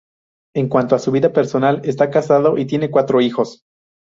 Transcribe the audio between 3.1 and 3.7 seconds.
hijos.